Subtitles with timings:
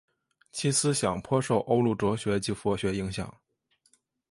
[0.51, 3.31] 其思想颇受欧陆哲学及佛学之影响。